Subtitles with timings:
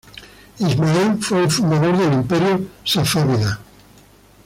[0.57, 3.59] Ismail fue el fundador del imperio safávida.